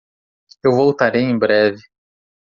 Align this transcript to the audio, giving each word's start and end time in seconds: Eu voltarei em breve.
Eu 0.65 0.71
voltarei 0.71 1.21
em 1.21 1.37
breve. 1.37 1.79